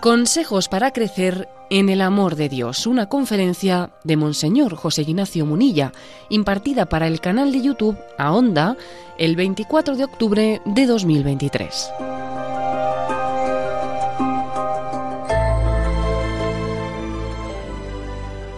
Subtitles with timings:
[0.00, 5.92] Consejos para crecer en el amor de Dios, una conferencia de Monseñor José Ignacio Munilla,
[6.30, 8.78] impartida para el canal de YouTube A Onda
[9.18, 11.90] el 24 de octubre de 2023.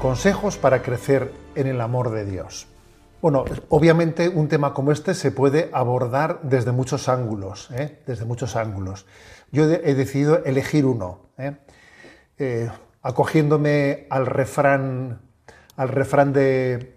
[0.00, 2.68] Consejos para crecer en el amor de Dios.
[3.20, 7.98] Bueno, obviamente un tema como este se puede abordar desde muchos ángulos, ¿eh?
[8.06, 9.06] desde muchos ángulos.
[9.52, 11.56] Yo he decidido elegir uno, ¿eh?
[12.38, 12.70] Eh,
[13.02, 15.20] acogiéndome al refrán,
[15.76, 16.96] al refrán de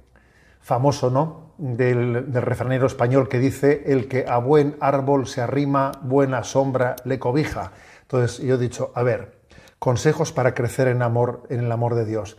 [0.61, 1.53] famoso, ¿no?
[1.57, 6.95] Del, del, refranero español que dice el que a buen árbol se arrima, buena sombra
[7.05, 7.71] le cobija.
[8.01, 9.45] Entonces yo he dicho, a ver,
[9.79, 12.37] consejos para crecer en amor, en el amor de Dios.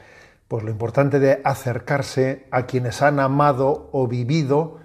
[0.49, 4.79] Pues lo importante de acercarse a quienes han amado o vivido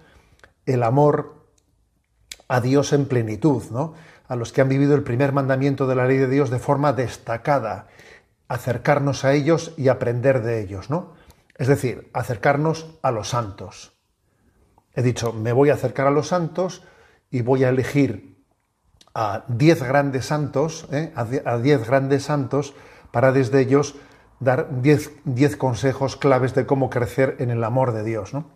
[0.66, 1.48] el amor
[2.48, 3.94] a Dios en plenitud, ¿no?
[4.32, 6.94] A los que han vivido el primer mandamiento de la ley de Dios de forma
[6.94, 7.88] destacada,
[8.48, 11.16] acercarnos a ellos y aprender de ellos, ¿no?
[11.58, 13.92] Es decir, acercarnos a los santos.
[14.94, 16.88] He dicho, me voy a acercar a los santos
[17.30, 18.42] y voy a elegir
[19.14, 21.12] a diez grandes santos, ¿eh?
[21.14, 22.74] a diez grandes santos,
[23.12, 23.96] para desde ellos
[24.40, 28.34] dar diez, diez, consejos claves de cómo crecer en el amor de Dios.
[28.34, 28.50] ¿no?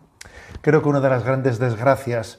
[0.62, 2.38] Creo que una de las grandes desgracias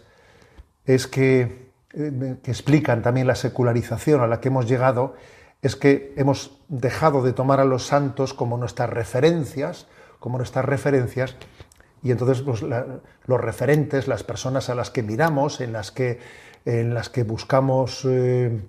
[0.86, 1.67] es que
[1.98, 5.16] que explican también la secularización a la que hemos llegado,
[5.62, 9.88] es que hemos dejado de tomar a los santos como nuestras referencias,
[10.20, 11.36] como nuestras referencias,
[12.04, 16.20] y entonces pues, los referentes, las personas a las que miramos, en las que,
[16.66, 18.62] en las que buscamos eh,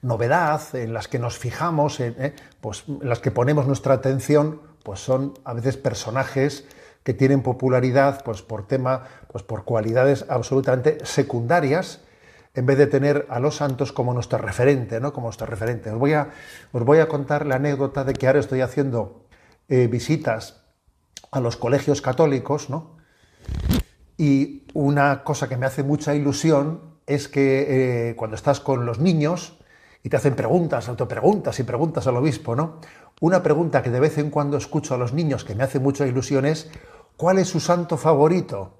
[0.00, 5.00] novedad, en las que nos fijamos, eh, pues, en las que ponemos nuestra atención, pues
[5.00, 6.64] son a veces personajes
[7.04, 12.00] que tienen popularidad pues, por tema, pues, por cualidades absolutamente secundarias
[12.54, 15.12] en vez de tener a los santos como nuestro referente, ¿no?
[15.12, 15.90] Como nuestro referente.
[15.90, 16.30] Os voy a,
[16.72, 19.26] os voy a contar la anécdota de que ahora estoy haciendo
[19.68, 20.62] eh, visitas
[21.30, 22.96] a los colegios católicos, ¿no?
[24.16, 28.98] Y una cosa que me hace mucha ilusión es que eh, cuando estás con los
[28.98, 29.58] niños
[30.02, 32.80] y te hacen preguntas, autopreguntas y preguntas al obispo, ¿no?
[33.20, 36.06] Una pregunta que de vez en cuando escucho a los niños que me hace mucha
[36.06, 36.70] ilusión es
[37.16, 38.79] ¿cuál es su santo favorito?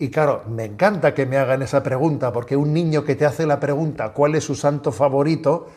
[0.00, 3.44] Y claro, me encanta que me hagan esa pregunta, porque un niño que te hace
[3.44, 5.68] la pregunta cuál es su santo favorito,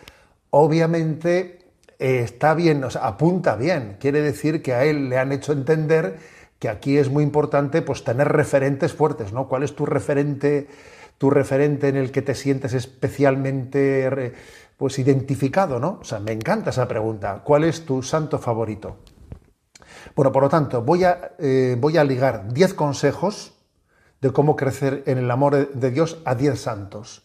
[0.50, 1.60] obviamente
[2.00, 3.98] eh, está bien, o sea, apunta bien.
[4.00, 6.20] Quiere decir que a él le han hecho entender
[6.58, 9.50] que aquí es muy importante pues, tener referentes fuertes, ¿no?
[9.50, 10.70] ¿Cuál es tu referente,
[11.18, 14.32] tu referente en el que te sientes especialmente
[14.78, 16.00] pues, identificado, ¿no?
[16.00, 17.42] O sea, me encanta esa pregunta.
[17.44, 19.00] ¿Cuál es tu santo favorito?
[20.16, 23.53] Bueno, por lo tanto, voy a, eh, voy a ligar 10 consejos
[24.24, 27.24] de cómo crecer en el amor de Dios a diez santos.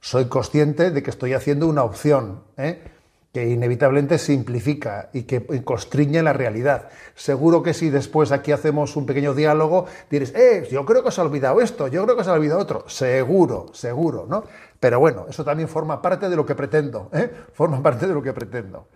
[0.00, 2.84] Soy consciente de que estoy haciendo una opción ¿eh?
[3.32, 6.88] que inevitablemente simplifica y que constriñe la realidad.
[7.16, 11.18] Seguro que si después aquí hacemos un pequeño diálogo, diréis, eh, yo creo que os
[11.18, 12.88] ha olvidado esto, yo creo que os ha olvidado otro.
[12.88, 14.44] Seguro, seguro, ¿no?
[14.78, 17.28] Pero bueno, eso también forma parte de lo que pretendo, ¿eh?
[17.52, 18.86] forma parte de lo que pretendo.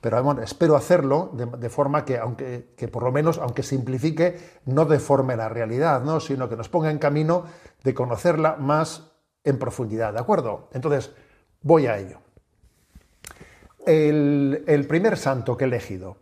[0.00, 4.84] Pero bueno, espero hacerlo de, forma que, aunque que por lo menos, aunque simplifique, no
[4.84, 6.20] deforme la realidad, ¿no?
[6.20, 7.44] sino que nos ponga en camino
[7.82, 9.10] de conocerla más
[9.44, 10.12] en profundidad.
[10.12, 10.68] ¿De acuerdo?
[10.72, 11.10] Entonces,
[11.62, 12.20] voy a ello.
[13.86, 16.18] El, primer santo que he elegido,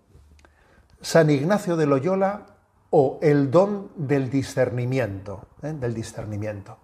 [1.00, 2.46] San Ignacio de Loyola
[2.90, 5.48] o el don del discernimiento.
[5.62, 5.72] ¿eh?
[5.72, 6.78] Del discernimiento.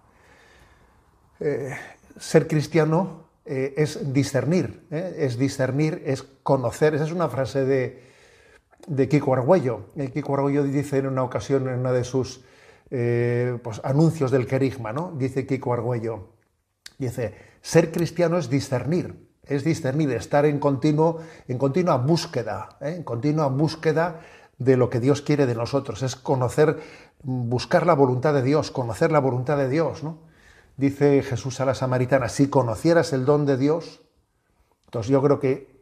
[1.39, 1.73] Eh,
[2.19, 5.15] ser cristiano eh, es discernir, ¿eh?
[5.19, 6.95] es discernir, es conocer.
[6.95, 8.03] Esa es una frase de,
[8.87, 9.87] de Kiko Argüello.
[9.95, 12.41] El Kiko Argüello dice en una ocasión, en uno de sus
[12.89, 15.13] eh, pues, anuncios del querigma, ¿no?
[15.17, 16.29] dice Kiko Argüello,
[16.97, 23.47] dice, ser cristiano es discernir, es discernir, estar en, continuo, en continua búsqueda, en continua
[23.47, 24.21] búsqueda
[24.57, 26.79] de lo que Dios quiere de nosotros, es conocer,
[27.23, 30.32] buscar la voluntad de Dios, conocer la voluntad de Dios, ¿no?
[30.77, 34.01] Dice Jesús a la samaritana, si conocieras el don de Dios,
[34.85, 35.73] entonces yo creo que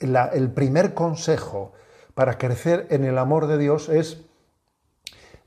[0.00, 1.72] el primer consejo
[2.14, 4.22] para crecer en el amor de Dios es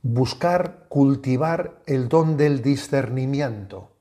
[0.01, 3.91] buscar cultivar el don del discernimiento.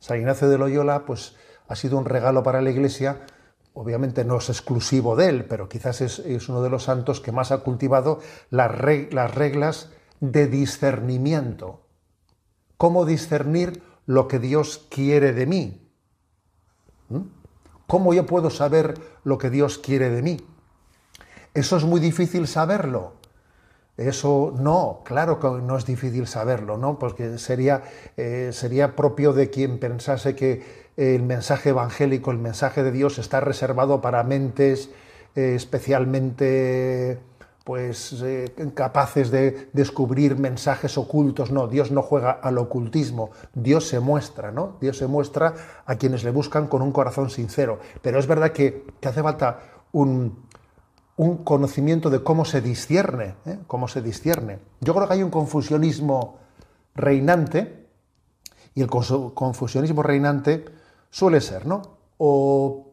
[0.00, 1.36] San Ignacio de Loyola, pues
[1.68, 3.26] ha sido un regalo para la Iglesia,
[3.74, 7.52] obviamente no es exclusivo de él, pero quizás es, uno de los santos que más
[7.52, 9.90] ha cultivado las reglas
[10.20, 11.82] de discernimiento.
[12.76, 15.86] ¿Cómo discernir lo que Dios quiere de mí?
[17.10, 17.20] ¿Mm?
[17.86, 20.38] ¿Cómo yo puedo saber lo que Dios quiere de mí?
[21.52, 23.12] Eso es muy difícil saberlo.
[23.98, 26.98] Eso no, claro que no es difícil saberlo, ¿no?
[26.98, 27.82] Porque sería,
[28.16, 33.40] eh, sería propio de quien pensase que el mensaje evangélico, el mensaje de Dios está
[33.40, 34.90] reservado para mentes
[35.34, 37.18] eh, especialmente
[37.68, 41.52] pues eh, capaces de descubrir mensajes ocultos.
[41.52, 44.78] No, Dios no juega al ocultismo, Dios se muestra, ¿no?
[44.80, 45.52] Dios se muestra
[45.84, 47.78] a quienes le buscan con un corazón sincero.
[48.00, 49.60] Pero es verdad que, hace falta
[49.92, 50.46] un,
[51.44, 53.58] conocimiento de cómo se discierne, ¿eh?
[53.66, 54.60] cómo se discierne.
[54.80, 56.38] Yo creo que hay un confusionismo
[56.94, 57.86] reinante,
[58.74, 60.64] y el confusionismo reinante
[61.10, 61.82] suele ser, ¿no?
[62.16, 62.87] O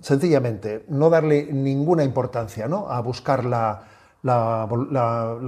[0.00, 2.90] sencillamente no darle ninguna importancia ¿no?
[2.90, 3.86] a buscar la,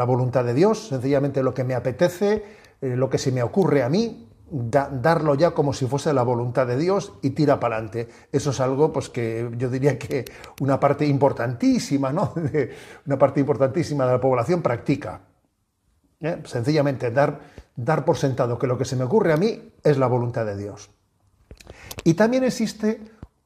[0.07, 2.45] voluntad de Dios, sencillamente lo que me apetece,
[2.81, 6.67] eh, lo que se me ocurre a mí, darlo ya como si fuese la voluntad
[6.67, 8.09] de Dios y tira para adelante.
[8.31, 10.27] Eso es algo pues, que yo diría que
[10.61, 12.35] una parte importantísima, ¿no?
[13.07, 15.23] una parte importantísima de la población practica.
[16.21, 16.43] ¿eh?
[16.45, 17.41] Sencillamente dar,
[17.77, 20.57] dar por sentado que lo que se me ocurre a mí es la voluntad de
[20.59, 20.91] Dios.
[22.05, 23.01] Y también existe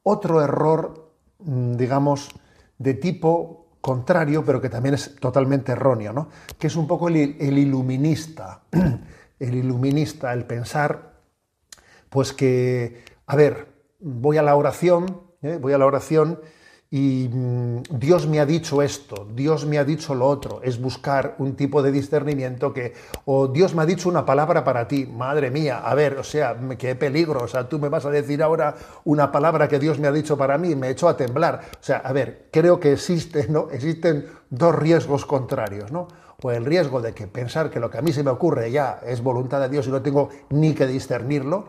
[0.07, 2.29] otro error, mm, digamos,
[2.77, 6.29] de tipo contrario, pero que también es totalmente erróneo, ¿no?
[6.57, 8.63] que es un poco el, iluminista,
[9.39, 11.13] el iluminista, el pensar,
[12.09, 13.67] pues que, a ver,
[13.99, 15.57] voy a la oración, ¿eh?
[15.61, 16.39] voy a la oración
[16.89, 21.35] y mm, Dios me ha dicho esto, Dios me ha dicho lo otro, es buscar
[21.37, 22.93] un tipo de discernimiento que,
[23.25, 26.57] o Dios me ha dicho una palabra para ti, madre mía, a ver, o sea,
[26.77, 30.07] qué peligro, o sea, tú me vas a decir ahora una palabra que Dios me
[30.07, 32.93] ha dicho para mí, me he hecho a temblar, o sea, a ver, creo que
[32.93, 33.69] existe, ¿no?
[33.71, 36.07] existen dos riesgos contrarios, ¿no?
[36.41, 39.01] O el riesgo de que pensar que lo que a mí se me ocurre ya
[39.05, 41.65] es voluntad de Dios y no tengo ni que discernirlo,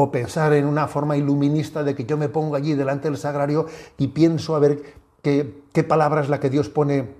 [0.00, 3.66] o pensar en una forma iluminista de que yo me pongo allí delante del sagrario
[3.96, 7.16] y pienso a ver qué, qué palabra es la que Dios pone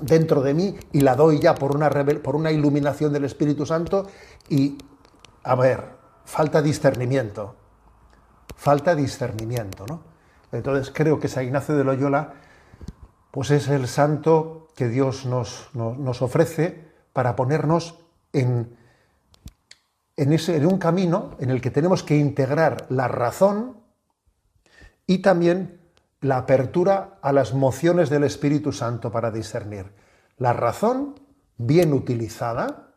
[0.00, 4.06] dentro de mí y la doy ya por una, por una iluminación del Espíritu Santo
[4.48, 4.78] y,
[5.42, 5.84] a ver,
[6.24, 7.56] falta discernimiento,
[8.56, 10.00] falta discernimiento, ¿no?
[10.50, 12.32] Entonces creo que San Ignacio de Loyola
[13.32, 17.98] pues es el santo que Dios nos, nos ofrece para ponernos
[18.32, 18.78] en,
[20.16, 23.78] en, ese, en un camino en el que tenemos que integrar la razón
[25.06, 25.80] y también
[26.20, 29.92] la apertura a las mociones del Espíritu Santo para discernir.
[30.38, 31.20] La razón
[31.58, 32.94] bien utilizada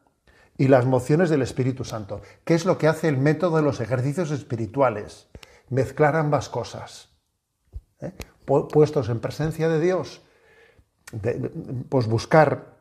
[0.58, 2.22] y las mociones del Espíritu Santo.
[2.44, 5.28] ¿Qué es lo que hace el método de los ejercicios espirituales?
[5.70, 7.10] Mezclar ambas cosas.
[8.00, 8.14] ¿eh?
[8.46, 10.22] Puestos en presencia de Dios,
[11.90, 12.77] pues buscar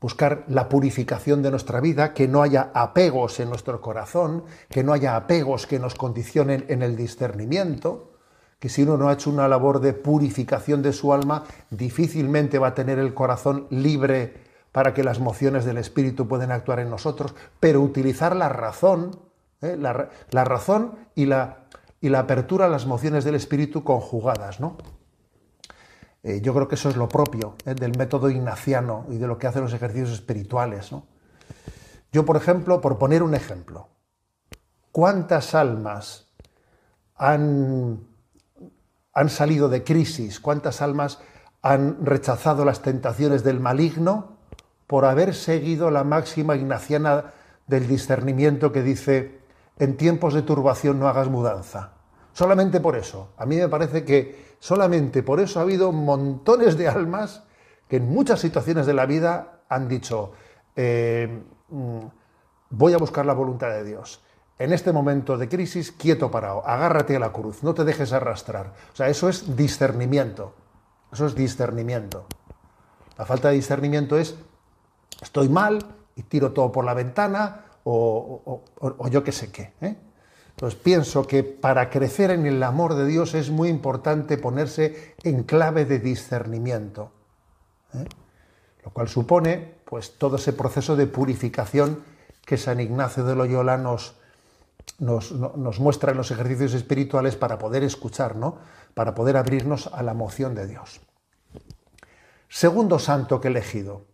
[0.00, 4.92] buscar la purificación de nuestra vida, que no haya apegos en nuestro corazón, que no
[4.92, 8.12] haya apegos que nos condicionen en el discernimiento,
[8.58, 12.68] que si uno no ha hecho una labor de purificación de su alma, difícilmente va
[12.68, 14.34] a tener el corazón libre
[14.72, 19.18] para que las mociones del Espíritu puedan actuar en nosotros, pero utilizar la razón,
[19.62, 19.76] ¿eh?
[19.78, 21.64] la, razón y la,
[22.00, 24.76] y la apertura a las mociones del Espíritu conjugadas, ¿no?
[26.22, 29.38] Eh, yo creo que eso es lo propio eh, del método ignaciano y de lo
[29.38, 30.90] que hacen los ejercicios espirituales.
[32.12, 33.88] Yo, por ejemplo, por poner un ejemplo,
[34.92, 36.28] ¿cuántas almas
[37.16, 38.06] han,
[39.14, 40.40] han salido de crisis?
[40.40, 41.20] ¿Cuántas almas
[41.62, 44.36] han rechazado las tentaciones del maligno
[44.86, 47.32] por haber seguido la máxima ignaciana
[47.66, 49.40] del discernimiento que dice,
[49.78, 51.92] en tiempos de turbación no hagas mudanza?
[52.32, 53.32] Solamente por eso.
[53.36, 57.42] A mí me parece que solamente por eso ha habido montones de almas
[57.88, 60.32] que en muchas situaciones de la vida han dicho,
[60.76, 61.98] eh, mm,
[62.70, 64.22] voy a buscar la voluntad de Dios.
[64.58, 68.74] En este momento de crisis, quieto parado, agárrate a la cruz, no te dejes arrastrar.
[68.92, 70.54] O sea, eso es discernimiento.
[71.12, 72.26] Eso es discernimiento.
[73.18, 74.36] La falta de discernimiento es,
[75.20, 78.62] estoy mal y tiro todo por la ventana o,
[79.10, 79.72] yo qué sé qué.
[79.80, 79.96] ¿eh?
[80.60, 85.44] Entonces pienso que para crecer en el amor de Dios es muy importante ponerse en
[85.44, 87.12] clave de discernimiento,
[87.94, 88.04] ¿eh?
[88.84, 92.04] lo cual supone pues todo ese proceso de purificación
[92.44, 94.16] que San Ignacio de Loyola nos,
[94.98, 98.58] nos, muestra en los ejercicios espirituales para poder escuchar, ¿no?
[98.92, 101.00] para poder abrirnos a la moción de Dios.
[102.50, 104.04] Segundo santo que he elegido,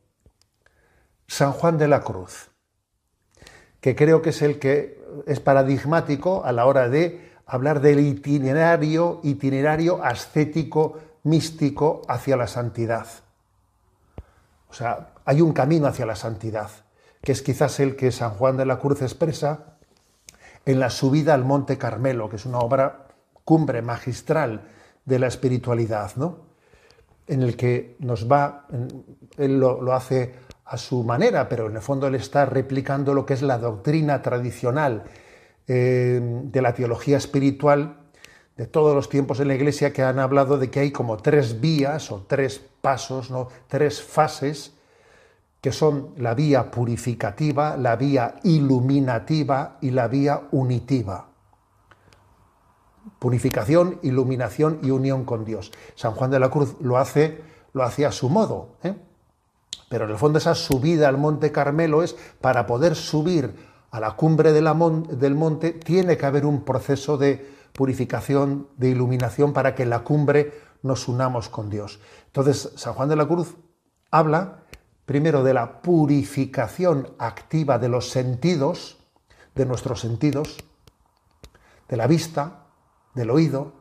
[1.27, 2.53] San Juan de la Cruz,
[3.81, 9.21] que creo que es el que es paradigmático a la hora de hablar del itinerario,
[9.23, 13.07] itinerario ascético, místico hacia la santidad.
[14.69, 16.71] O sea, hay un camino hacia la santidad,
[17.23, 19.77] que es quizás el que San Juan de la Cruz expresa
[20.65, 23.07] en la subida al Monte Carmelo, que es una obra
[23.45, 24.69] cumbre magistral
[25.05, 26.47] de la espiritualidad, ¿no?
[27.27, 28.67] en el que nos va,
[29.37, 30.35] él lo, hace
[30.67, 34.21] a su manera, pero en el fondo él está replicando lo que es la doctrina
[34.21, 35.05] tradicional
[35.69, 37.97] eh, de la teología espiritual
[38.57, 41.61] de todos los tiempos en la Iglesia que han hablado de que hay como tres
[41.61, 43.49] vías o tres pasos, ¿no?
[43.69, 44.73] tres fases,
[45.61, 51.29] que son la vía purificativa, la vía iluminativa y la vía unitiva.
[53.19, 55.71] Purificación, iluminación y unión con Dios.
[55.95, 57.41] San Juan de la Cruz lo hace,
[57.73, 58.95] lo hace a su modo, ¿eh?
[59.89, 63.55] Pero en el fondo esa subida al Monte Carmelo es para poder subir
[63.91, 69.75] a la cumbre del monte, tiene que haber un proceso de purificación, de iluminación, para
[69.75, 70.53] que en la cumbre
[70.83, 72.01] nos unamos con Dios.
[72.27, 73.55] Entonces, San Juan de la Cruz
[74.11, 74.65] habla
[75.07, 78.99] primero de la purificación activa de los sentidos,
[79.55, 80.57] de nuestros sentidos,
[81.89, 82.67] de la vista,
[83.15, 83.73] del oído,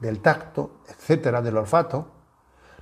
[0.00, 2.08] del tacto, etcétera, del olfato,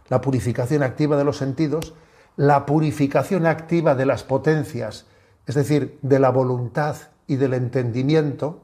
[0.09, 1.95] la purificación activa de los sentidos,
[2.37, 5.07] la purificación activa de las potencias,
[5.47, 8.61] es decir, de la voluntad y del entendimiento,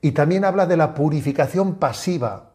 [0.00, 2.52] y también habla de la purificación pasiva,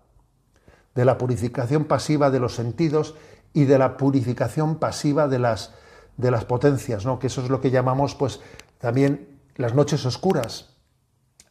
[0.96, 3.16] de la purificación pasiva de los sentidos
[3.54, 5.74] y de la purificación pasiva de las,
[6.18, 7.20] de las potencias, ¿no?
[7.20, 8.40] que eso es lo que llamamos pues
[8.78, 10.76] también las noches oscuras,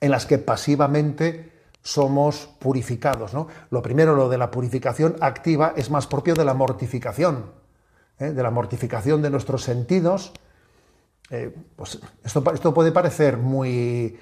[0.00, 3.34] en las que pasivamente somos purificados.
[3.34, 3.48] ¿no?
[3.70, 7.57] Lo primero, lo de la purificación activa, es más propio de la mortificación,
[8.18, 8.32] ¿eh?
[8.32, 10.32] de la mortificación de nuestros sentidos.
[11.30, 14.18] Eh, pues esto, esto puede parecer muy,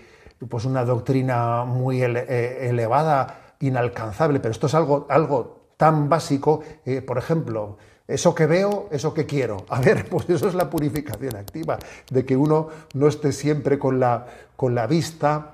[0.49, 6.63] pues una doctrina muy eh, elevada, inalcanzable, pero esto es algo, algo tan básico,
[7.07, 7.77] por ejemplo,
[8.09, 9.67] eso que veo, eso que quiero.
[9.69, 11.79] A ver, pues eso es la purificación activa,
[12.11, 14.27] de que uno no esté siempre con la,
[14.57, 15.53] con la vista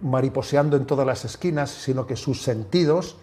[0.00, 3.18] mariposeando en todas las esquinas, sino que sus sentidos,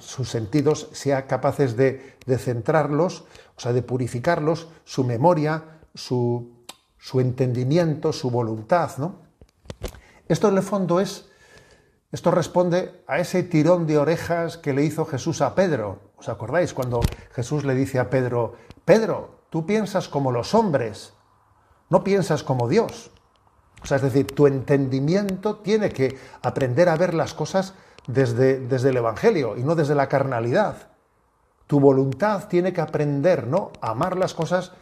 [0.00, 3.24] sus sentidos sean capaces de, de, centrarlos,
[3.56, 6.64] o sea, de purificarlos, su memoria, su,
[6.98, 9.16] su entendimiento, su voluntad, ¿no?
[10.28, 11.26] Esto en el fondo es,
[12.10, 16.12] esto responde a ese tirón de orejas que le hizo Jesús a Pedro.
[16.16, 17.00] ¿Os acordáis cuando
[17.32, 21.12] Jesús le dice a Pedro, Pedro, tú piensas como los hombres,
[21.90, 23.10] no piensas como Dios?
[23.82, 27.74] O sea, es decir, tu entendimiento tiene que aprender a ver las cosas
[28.06, 30.88] desde, desde el Evangelio y no desde la carnalidad.
[31.66, 33.72] Tu voluntad tiene que aprender, ¿no?
[33.80, 34.72] A amar las cosas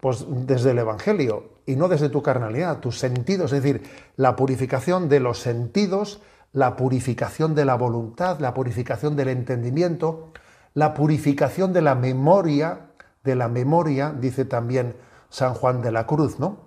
[0.00, 3.82] pues desde el Evangelio y no desde tu carnalidad, tus sentidos, es decir,
[4.16, 6.22] la purificación de los sentidos,
[6.52, 10.32] la purificación de la voluntad, la purificación del entendimiento,
[10.74, 12.90] la purificación de la memoria,
[13.22, 14.96] de la memoria, dice también
[15.28, 16.58] San Juan de la Cruz, ¿no?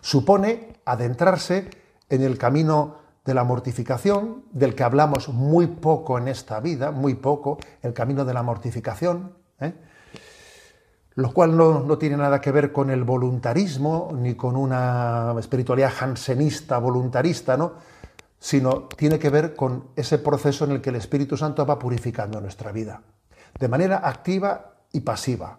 [0.00, 1.70] Supone adentrarse
[2.08, 2.96] en el camino
[3.28, 8.24] de la mortificación, del que hablamos muy poco en esta vida, muy poco, el camino
[8.24, 9.74] de la mortificación, ¿eh?
[11.14, 16.78] lo cual no, tiene nada que ver con el voluntarismo ni con una espiritualidad jansenista,
[16.78, 17.74] voluntarista, ¿no?
[18.38, 22.40] sino tiene que ver con ese proceso en el que el Espíritu Santo va purificando
[22.40, 23.02] nuestra vida,
[23.60, 25.58] de manera activa y pasiva.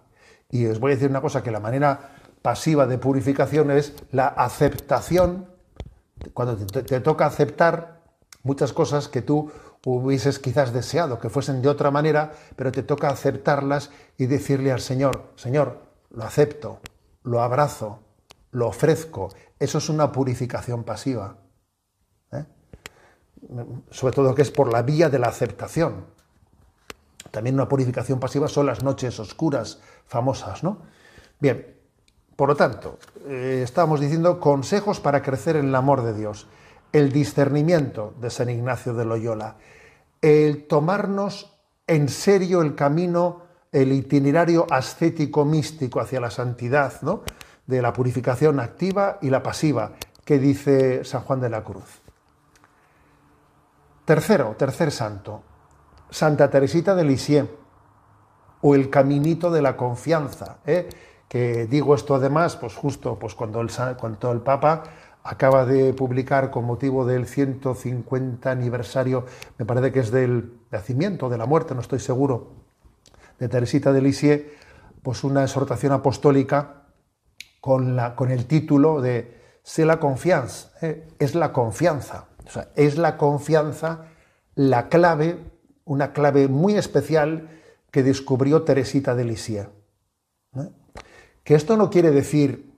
[0.49, 4.25] Y os voy a decir una cosa, que la manera pasiva de purificación es la
[4.25, 5.58] aceptación,
[6.33, 8.03] cuando te toca aceptar
[8.43, 9.51] muchas cosas que tú
[9.85, 14.81] hubieses quizás deseado que fuesen de otra manera, pero te toca aceptarlas y decirle al
[14.81, 16.79] Señor, Señor, lo acepto,
[17.23, 17.99] lo abrazo,
[18.51, 19.29] lo ofrezco.
[19.57, 21.37] Eso es una purificación pasiva.
[22.31, 22.45] ¿eh?
[23.91, 26.05] Sobre todo que es por la vía de la aceptación.
[27.31, 30.81] También una purificación pasiva son las noches oscuras famosas, ¿no?
[31.39, 31.78] Bien,
[32.39, 36.47] por lo tanto, eh, estábamos diciendo consejos para crecer en el amor de Dios
[36.93, 39.57] el discernimiento de San Ignacio de Loyola,
[40.21, 43.41] el tomarnos en serio el camino,
[43.73, 47.23] el itinerario ascético místico hacia la santidad, ¿no?
[47.67, 49.91] de la purificación activa y la pasiva,
[50.23, 51.99] que dice San Juan de la Cruz.
[54.05, 55.43] Tercero, tercer santo,
[56.09, 57.49] Santa Teresita de Lisieux,
[58.61, 60.87] o el caminito de la confianza, ¿eh?
[61.29, 64.83] Que digo esto además, pues justo pues cuando, el, cuando el Papa
[65.23, 69.25] acaba de publicar con motivo del 150 aniversario,
[69.57, 72.55] me parece que es del nacimiento, de la muerte, no estoy seguro,
[73.37, 74.45] de Teresita de Lisieux,
[75.03, 76.87] pues una exhortación apostólica
[77.61, 81.07] con, la, con el título de C'est la confianza, ¿eh?
[81.19, 82.25] es la confianza.
[82.47, 84.05] O sea, es la confianza
[84.55, 85.37] la clave,
[85.85, 87.49] una clave muy especial
[87.91, 89.69] que descubrió Teresita de Lisieux.
[91.43, 92.73] Que esto no quiere decir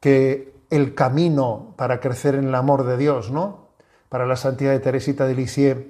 [0.00, 3.70] que el camino para crecer en el amor de Dios, ¿no?
[4.08, 5.86] Para la santidad de Teresita de Lisieux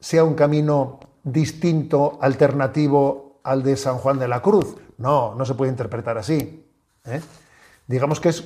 [0.00, 4.76] sea un camino distinto, alternativo al de San Juan de la Cruz.
[4.98, 6.66] No, no se puede interpretar así.
[7.04, 7.20] ¿eh?
[7.86, 8.44] Digamos que es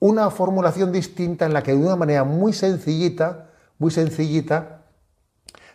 [0.00, 4.82] una formulación distinta en la que de una manera muy sencillita, muy sencillita,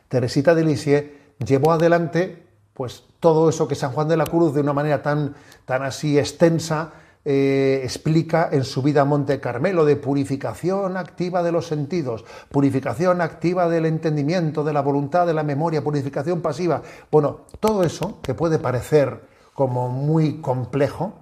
[0.08, 1.12] Teresita de Lisieux
[1.46, 2.43] llevó adelante
[2.74, 6.18] pues todo eso que San Juan de la Cruz de una manera tan, tan así
[6.18, 6.94] extensa
[7.26, 13.70] eh, explica en su vida Monte Carmelo de purificación activa de los sentidos, purificación activa
[13.70, 16.82] del entendimiento, de la voluntad, de la memoria, purificación pasiva.
[17.10, 19.22] Bueno, todo eso que puede parecer
[19.54, 21.14] como muy complejo,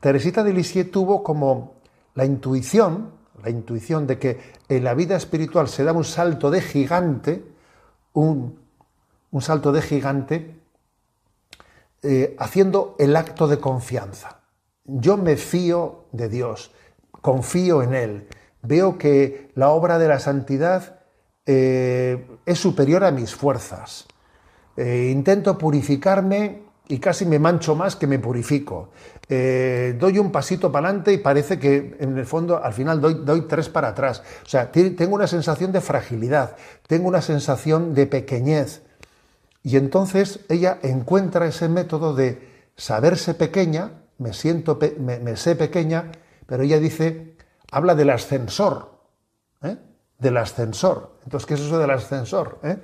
[0.00, 1.74] Teresita de Lisieux tuvo como
[2.14, 3.10] la intuición,
[3.42, 7.44] la intuición de que en la vida espiritual se da un salto de gigante,
[8.12, 8.58] un,
[9.40, 10.60] salto de gigante,
[12.04, 14.40] eh, haciendo el acto de confianza.
[14.84, 16.72] Yo me fío de Dios,
[17.12, 18.28] confío en Él,
[18.62, 20.98] veo que la obra de la santidad
[21.46, 24.08] eh, es superior a mis fuerzas.
[24.76, 28.90] Eh, intento purificarme y casi me mancho más que me purifico.
[29.28, 33.42] Doy un pasito para adelante y parece que en el fondo al final doy, doy
[33.42, 34.22] tres para atrás.
[34.44, 36.56] O sea, tengo una sensación de fragilidad,
[36.88, 38.82] tengo una sensación de pequeñez.
[39.62, 46.10] Y entonces ella encuentra ese método de saberse pequeña, me siento, me, sé pequeña,
[46.46, 47.36] pero ella dice,
[47.70, 48.98] habla del ascensor,
[49.62, 49.76] ¿eh?
[50.18, 51.18] del ascensor.
[51.24, 52.58] Entonces, ¿qué es eso del ascensor?
[52.62, 52.76] Eh?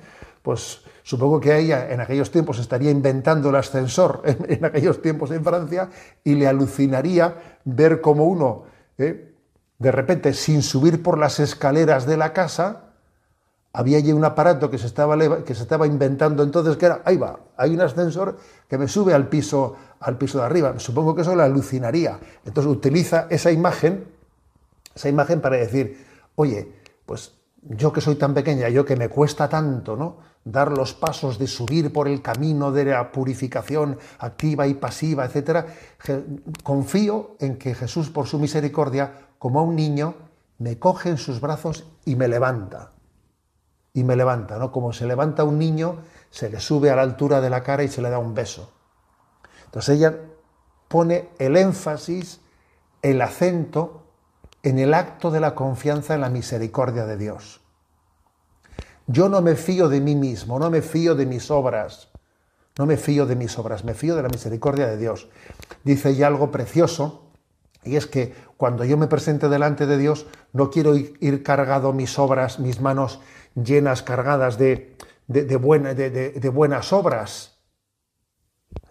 [0.43, 5.45] Pues supongo que ella en aquellos tiempos estaría inventando el ascensor en, aquellos tiempos en
[5.45, 5.91] Francia
[6.23, 8.65] y le alucinaría ver cómo uno,
[8.99, 9.35] ¿eh?
[9.79, 12.88] de repente, sin subir por las escaleras de la casa,
[13.79, 17.17] había allí un aparato que se estaba, que se estaba inventando entonces que era, ahí
[17.17, 18.37] va, hay un ascensor
[18.69, 20.77] que me sube al piso, al piso de arriba.
[20.81, 22.19] Supongo que eso le alucinaría.
[22.45, 24.05] Entonces utiliza esa imagen,
[24.97, 26.05] esa imagen para decir,
[26.35, 26.73] oye,
[27.07, 30.17] pues yo que soy tan pequeña, yo que me cuesta tanto, ¿no?
[30.45, 35.67] Dar los pasos de subir por el camino de la purificación activa y pasiva, etcétera,
[36.65, 40.17] confío en que Jesús, por su misericordia, como a un niño,
[40.59, 42.91] me coge en sus brazos y me levanta
[43.99, 44.71] y me levanta, ¿no?
[44.71, 45.97] Como se levanta un niño,
[46.31, 48.71] se le sube a la altura de la cara y se le da un beso.
[49.65, 50.17] Entonces ella
[50.87, 52.41] pone el énfasis,
[53.03, 54.05] el acento
[54.63, 57.61] en el acto de la confianza en la misericordia de Dios.
[59.09, 62.09] Yo no me fío de mí mismo, no me fío de mis obras,
[62.79, 65.29] no me fío de mis obras, me fío de la misericordia de Dios.
[65.83, 67.25] Dice ella algo precioso,
[67.83, 72.17] y es que cuando yo me presente delante de Dios, no quiero ir cargado mis
[72.19, 73.21] obras, mis manos
[73.65, 77.59] llenas, cargadas de, de, buenas obras.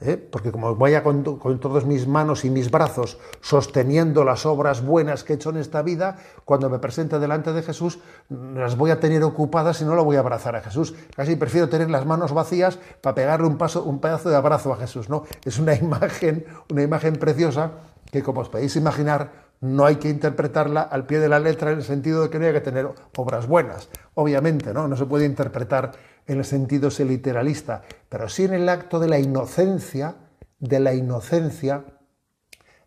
[0.01, 0.17] ¿eh?
[0.17, 5.23] Porque como vaya con, con todas mis manos y mis brazos sosteniendo las obras buenas
[5.23, 7.99] que he hecho en esta vida, cuando me presente delante de Jesús,
[8.29, 10.93] las voy a tener ocupadas y no lo voy a abrazar a Jesús.
[11.15, 14.77] Casi prefiero tener las manos vacías para pegarle un, paso, un pedazo de abrazo a
[14.77, 15.09] Jesús.
[15.09, 15.23] ¿no?
[15.43, 17.71] Es una imagen, una imagen preciosa
[18.11, 21.79] que, como os podéis imaginar, no hay que interpretarla al pie de la letra en
[21.79, 23.89] el sentido de que no hay que tener obras buenas.
[24.13, 24.87] Obviamente, ¿no?
[24.87, 25.93] No se puede interpretar
[26.27, 30.15] en el sentido literalista, pero sí en el acto de la inocencia,
[30.59, 31.85] de la inocencia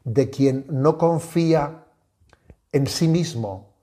[0.05, 1.85] de quien no confía
[2.73, 3.75] en sí mismo,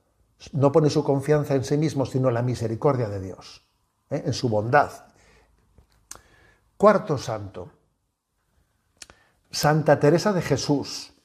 [0.53, 3.65] no pone su confianza en sí mismo, sino en la misericordia de Dios,
[4.09, 4.23] ¿eh?
[4.25, 4.91] en su bondad.
[6.77, 7.71] Cuarto santo,
[9.49, 11.16] Santa Teresa de Jesús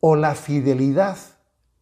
[0.00, 1.16] o la fidelidad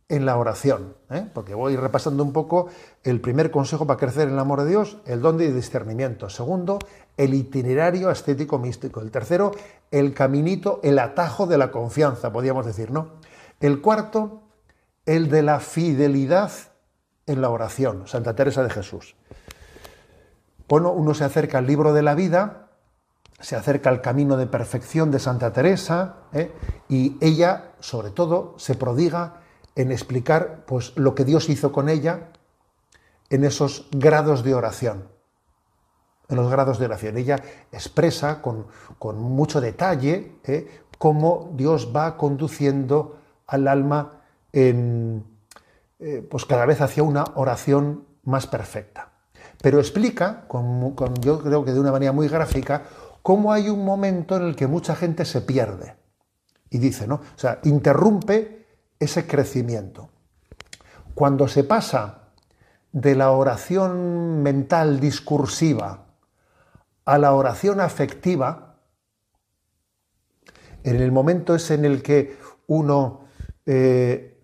[0.09, 1.27] en la oración, ¿eh?
[1.35, 2.69] porque voy repasando un poco
[3.05, 6.31] el primer consejo para crecer en el amor de Dios, el don de discernimiento.
[6.31, 6.79] Segundo,
[7.19, 9.01] el itinerario estético místico.
[9.01, 9.53] El tercero,
[9.91, 13.19] el caminito, el atajo de la confianza, podríamos decir, ¿no?
[13.61, 14.41] El cuarto,
[15.05, 16.53] el de la fidelidad
[17.27, 19.15] en la oración, Santa Teresa de Jesús.
[20.69, 22.68] Bueno, uno se acerca al libro de la vida
[23.41, 26.53] se acerca al camino de perfección de Santa Teresa ¿eh?
[26.89, 29.43] y ella, sobre todo, se prodiga
[29.77, 32.31] en explicar pues, lo que Dios hizo con ella
[33.31, 35.09] en esos grados de oración.
[36.29, 37.17] En los grados de oración.
[37.17, 38.67] Ella expresa con,
[39.17, 40.83] mucho detalle ¿eh?
[40.99, 44.21] cómo Dios va conduciendo al alma
[44.53, 45.25] en,
[46.01, 49.13] eh, pues cada vez hacia una oración más perfecta.
[49.63, 52.83] Pero explica, con, yo creo que de una manera muy gráfica,
[53.29, 55.97] cómo hay un momento en el que mucha gente se pierde.
[56.71, 57.17] Y dice, ¿no?
[57.17, 58.65] O sea, interrumpe
[58.99, 60.09] ese crecimiento.
[61.13, 62.31] Cuando se pasa
[62.91, 66.07] de la oración mental discursiva
[67.05, 68.77] a la oración afectiva,
[70.83, 73.27] en el momento es en el que uno
[73.67, 74.41] eh,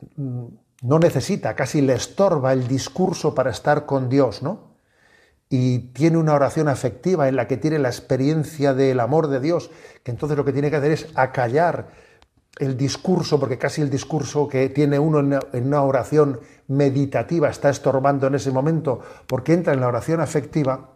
[0.82, 4.73] no necesita, casi le estorba el discurso para estar con Dios, ¿no?
[5.48, 9.70] Y tiene una oración afectiva en la que tiene la experiencia del amor de Dios,
[10.02, 11.88] que entonces lo que tiene que hacer es acallar
[12.58, 15.20] el discurso, porque casi el discurso que tiene uno
[15.52, 20.90] en una oración meditativa está estorbando en ese momento, porque entra en la oración afectiva,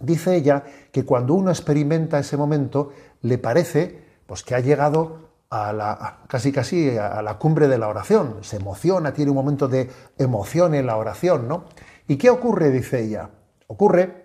[0.00, 2.90] dice ella que cuando uno experimenta ese momento,
[3.22, 7.88] le parece pues, que ha llegado a la, casi casi a la cumbre de la
[7.88, 11.64] oración, se emociona, tiene un momento de emoción en la oración, ¿no?
[12.08, 12.70] ¿Y qué ocurre?
[12.70, 13.30] dice ella.
[13.66, 14.24] Ocurre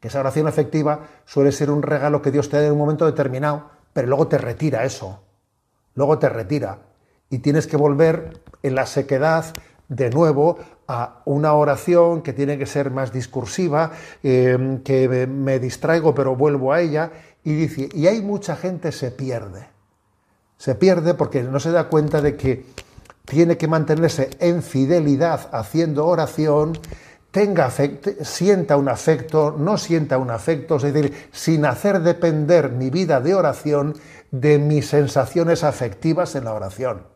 [0.00, 3.06] que esa oración afectiva suele ser un regalo que Dios te da en un momento
[3.06, 5.22] determinado, pero luego te retira eso,
[5.94, 6.78] luego te retira.
[7.30, 9.46] Y tienes que volver en la sequedad
[9.88, 16.14] de nuevo a una oración que tiene que ser más discursiva, eh, que me distraigo
[16.14, 17.10] pero vuelvo a ella.
[17.42, 19.68] Y dice, y hay mucha gente se pierde,
[20.56, 22.64] se pierde porque no se da cuenta de que
[23.24, 26.78] tiene que mantenerse en fidelidad haciendo oración,
[27.34, 27.68] tenga
[28.22, 33.34] sienta un afecto, no sienta un afecto, es decir, sin hacer depender mi vida de
[33.34, 33.96] oración
[34.30, 37.08] de mis sensaciones afectivas en la oración.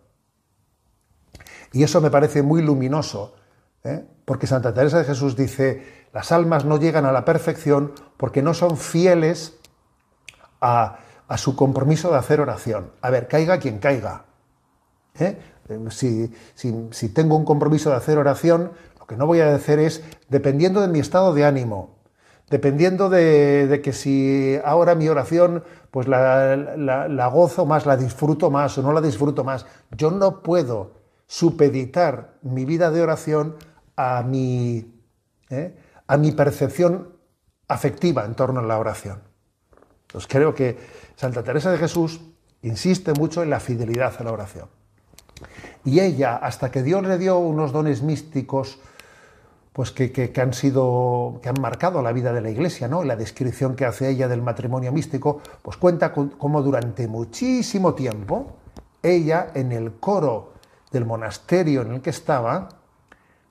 [1.73, 3.37] Y eso me parece muy luminoso,
[3.85, 4.05] ¿eh?
[4.25, 8.55] porque Santa Teresa de Jesús dice, las almas no llegan a la perfección porque no
[8.55, 9.55] son fieles
[10.61, 10.99] a,
[11.37, 12.91] su compromiso de hacer oración.
[13.03, 14.25] A ver, caiga quien caiga.
[15.21, 15.39] ¿eh?
[15.91, 18.73] Si, tengo un compromiso de hacer oración,
[19.09, 21.97] que no voy a hacer es, dependiendo de mi estado de ánimo,
[22.51, 28.77] dependiendo de, que si ahora mi oración pues la, la, gozo más, la disfruto más
[28.77, 29.67] o no la disfruto más,
[29.97, 30.93] yo no puedo
[31.27, 33.57] supeditar mi vida de oración
[33.97, 34.95] a mi,
[35.49, 35.75] ¿eh?
[36.07, 37.15] a mi percepción
[37.67, 39.23] afectiva en torno a la oración.
[40.07, 40.79] Pues creo que
[41.17, 42.21] Santa Teresa de Jesús
[42.63, 44.69] insiste mucho en la fidelidad a la oración.
[45.85, 48.81] Y ella, hasta que Dios le dio unos dones místicos,
[49.79, 53.05] pues que, han sido, que han marcado la vida de la Iglesia, ¿no?
[53.05, 58.57] La descripción que hace ella del matrimonio místico, pues cuenta cómo durante muchísimo tiempo
[59.05, 60.55] ella en el coro
[60.91, 62.71] del monasterio en el que estaba,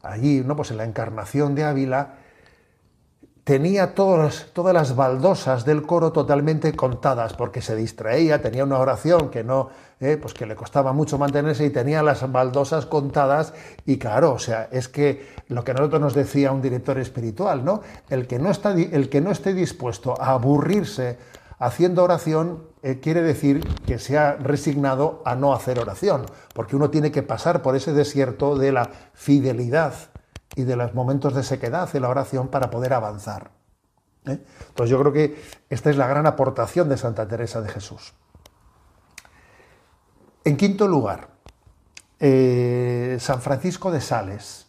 [0.03, 0.57] allí, ¿no?
[0.57, 2.15] Pues en la encarnación de Ávila,
[3.47, 9.29] tenía todas, todas las baldosas del coro totalmente contadas, porque se distraía, tenía una oración
[9.29, 9.69] que no,
[10.01, 13.53] eh, pues que le costaba mucho mantenerse y tenía las baldosas contadas.
[13.85, 17.79] Y claro, o sea, es que lo que nosotros nos decía un director espiritual, ¿no?
[18.09, 21.17] El que no, está, el que no esté dispuesto a aburrirse
[21.57, 26.89] haciendo oración eh, quiere decir que se ha resignado a no hacer oración, porque uno
[26.89, 29.93] tiene que pasar por ese desierto de la fidelidad
[30.55, 33.51] y de los momentos de sequedad en la oración para poder avanzar.
[34.25, 34.39] ¿eh?
[34.69, 38.13] Entonces yo creo que esta es la gran aportación de Santa Teresa de Jesús.
[40.43, 41.29] En quinto lugar,
[42.19, 44.67] eh, San Francisco de Sales.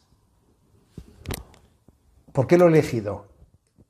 [2.32, 3.26] ¿Por qué lo he elegido?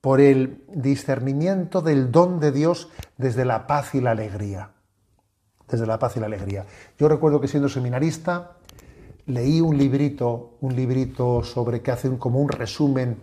[0.01, 4.73] Por el discernimiento del don de Dios desde la paz y la alegría.
[5.67, 6.67] Desde la paz y la alegría.
[6.99, 8.58] Yo recuerdo que siendo seminarista,
[9.29, 13.19] leí un librito, un librito sobre que hace como un resumen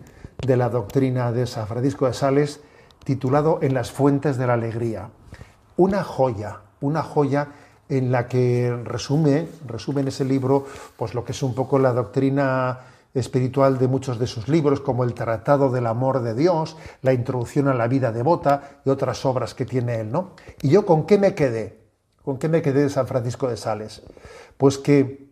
[0.46, 2.60] de la doctrina de San Francisco de Sales,
[3.04, 5.10] titulado En las fuentes de la alegría.
[5.76, 7.48] Una joya, una joya
[7.88, 10.64] en la que resume, resume en ese libro,
[10.96, 12.78] pues lo que es un poco la doctrina
[13.12, 17.66] espiritual de muchos de sus libros, como el Tratado del Amor de Dios, la Introducción
[17.66, 20.32] a la Vida Devota y otras obras que tiene él, ¿no?
[20.62, 21.80] ¿Y yo con qué me quedé?
[22.22, 24.02] ¿Con qué me quedé de San Francisco de Sales?
[24.56, 25.25] Pues que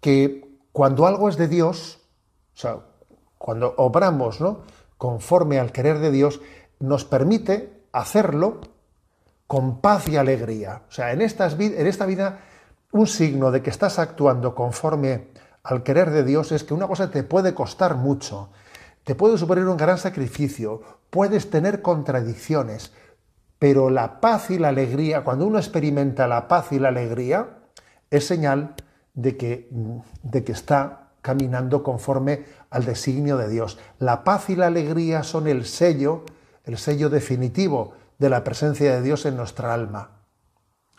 [0.00, 2.00] que cuando algo es de Dios,
[2.54, 2.78] o sea,
[3.38, 4.60] cuando obramos ¿no?
[4.98, 6.40] conforme al querer de Dios,
[6.80, 8.60] nos permite hacerlo
[9.46, 10.82] con paz y alegría.
[10.88, 12.40] O sea, en, estas, en esta vida,
[12.92, 15.28] un signo de que estás actuando conforme
[15.62, 18.50] al querer de Dios es que una cosa te puede costar mucho,
[19.04, 22.92] te puede suponer un gran sacrificio, puedes tener contradicciones,
[23.58, 27.58] pero la paz y la alegría, cuando uno experimenta la paz y la alegría,
[28.10, 28.74] es señal
[29.14, 29.68] de que,
[30.22, 33.78] de que está caminando conforme al designio de Dios.
[33.98, 36.24] La paz y la alegría son el sello,
[36.64, 40.10] el sello definitivo de la presencia de Dios en nuestra alma.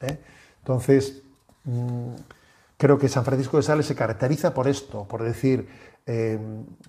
[0.02, 0.20] ¿eh?
[0.60, 1.22] Entonces,
[1.66, 2.14] mm,
[2.78, 5.68] creo que San Francisco de Sales se caracteriza por esto, por decir,
[6.06, 6.40] eh,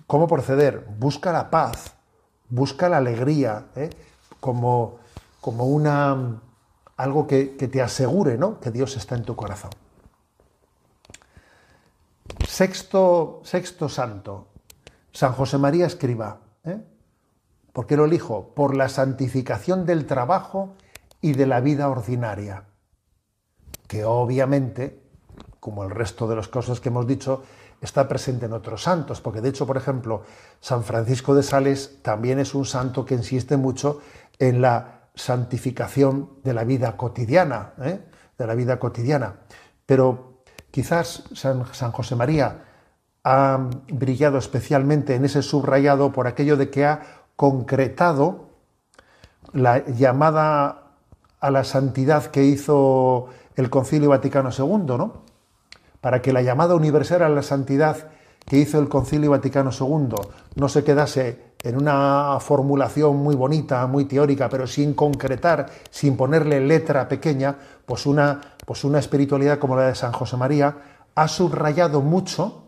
[0.07, 0.85] ¿cómo proceder?
[0.97, 1.93] Busca la paz,
[2.49, 3.89] busca la alegría, ¿eh?
[4.39, 4.99] como,
[5.41, 6.41] como una,
[6.95, 8.59] algo que, que te asegure ¿no?
[8.59, 9.71] que Dios está en tu corazón.
[12.47, 14.47] Sexto, sexto santo,
[15.11, 16.39] San José María Escriba.
[16.63, 16.79] ¿eh?
[17.73, 18.53] ¿Por qué lo elijo?
[18.55, 20.75] Por la santificación del trabajo
[21.21, 22.65] y de la vida ordinaria,
[23.87, 25.01] que obviamente,
[25.59, 27.43] como el resto de las cosas que hemos dicho,
[27.81, 30.23] está presente en otros santos, porque de hecho, por ejemplo,
[30.59, 34.01] San Francisco de Sales también es un santo que insiste mucho
[34.39, 37.99] en la santificación de la vida cotidiana, ¿eh?
[38.37, 39.41] de la vida cotidiana.
[39.85, 40.34] Pero
[40.75, 42.65] quizás San, José María
[43.23, 46.99] ha brillado especialmente en ese subrayado por aquello de que ha
[47.37, 48.49] concretado
[49.53, 50.91] la llamada
[51.39, 55.23] a la santidad que hizo el Concilio Vaticano II, ¿no?
[56.01, 58.09] Para que la llamada universal a la santidad
[58.45, 60.13] que hizo el Concilio Vaticano II
[60.55, 66.59] no se quedase en una formulación muy bonita, muy teórica, pero sin concretar, sin ponerle
[66.59, 70.77] letra pequeña, pues una, pues una espiritualidad como la de San José María
[71.15, 72.67] ha subrayado mucho,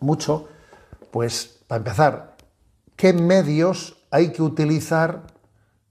[0.00, 0.48] mucho,
[1.10, 2.36] pues para empezar,
[2.96, 5.22] qué medios hay que utilizar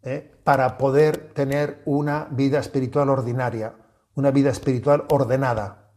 [0.04, 3.74] eh, para poder tener una vida espiritual ordinaria,
[4.16, 5.92] una vida espiritual ordenada.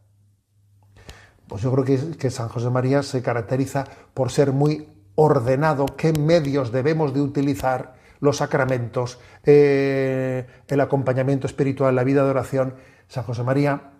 [1.49, 1.85] Pues yo creo
[2.17, 7.95] que, San José María se caracteriza por ser muy ordenado qué medios debemos de utilizar,
[8.21, 12.75] los sacramentos, eh, el acompañamiento espiritual, la vida de oración.
[13.13, 13.91] San José María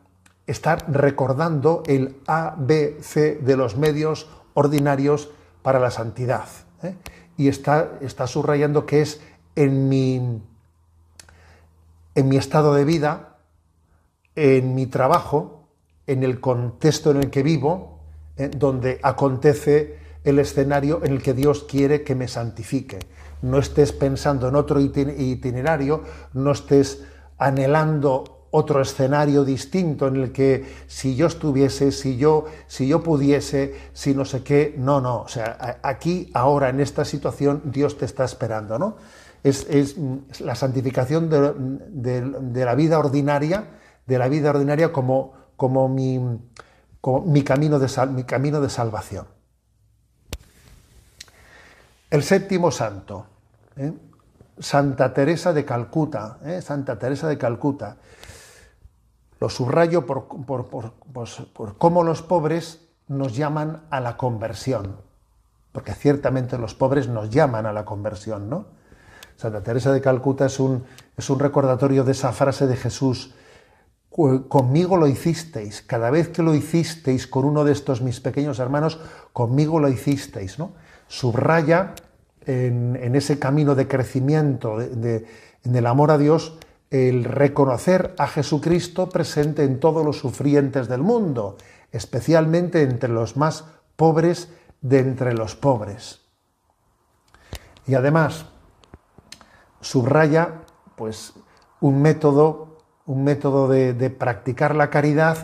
[0.47, 5.29] está recordando el ABC de los medios ordinarios
[5.61, 6.47] para la santidad.
[6.83, 6.95] ¿eh?
[7.37, 9.21] Y está, está, subrayando que es
[9.55, 10.41] en mi,
[12.15, 13.37] en mi estado de vida,
[14.35, 15.69] en mi trabajo,
[16.07, 17.99] en el contexto en el que vivo,
[18.39, 18.49] ¿eh?
[18.49, 22.99] donde acontece el escenario en el que Dios quiere que me santifique.
[23.43, 27.05] No estés pensando en otro itinerario, no estés
[27.37, 33.75] anhelando otro escenario distinto en el que si yo estuviese, si yo, si yo pudiese,
[33.95, 38.05] si no sé qué, no, no, o sea, aquí, ahora, en esta situación, Dios te
[38.05, 38.97] está esperando, ¿no?
[39.43, 39.97] Es,
[40.41, 43.69] la santificación de, la vida ordinaria,
[44.07, 49.27] de la vida ordinaria como, como, mi, mi, camino de mi camino de salvación.
[52.11, 53.27] El séptimo santo,
[53.77, 53.93] ¿eh?
[54.59, 56.61] Santa Teresa de Calcuta, ¿eh?
[56.61, 57.97] Santa Teresa de Calcuta.
[59.43, 60.29] Lo subrayo por,
[61.13, 64.99] pues, por, cómo los pobres nos llaman a la conversión,
[65.73, 68.67] porque ciertamente los pobres nos llaman a la conversión, ¿no?
[69.35, 70.85] Santa Teresa de Calcuta es un,
[71.17, 73.35] es un recordatorio de esa frase de Jesús,
[74.09, 79.01] conmigo lo hicisteis, cada vez que lo hicisteis con uno de estos mis pequeños hermanos,
[79.33, 80.71] conmigo lo hicisteis, ¿no?
[81.09, 81.97] subraya
[82.47, 85.27] en, ese camino de crecimiento en
[85.65, 86.61] el amor a Dios
[86.93, 91.57] el reconocer a Jesucristo presente en todos los sufrientes del mundo,
[91.91, 93.65] especialmente entre los más
[93.97, 94.51] pobres
[94.83, 96.21] de entre los pobres.
[97.87, 98.45] Y además
[99.81, 100.61] subraya
[100.95, 101.33] pues
[101.81, 102.77] un método,
[103.07, 105.39] un método de, de practicar la caridad